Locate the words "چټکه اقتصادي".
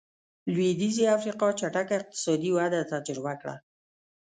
1.59-2.51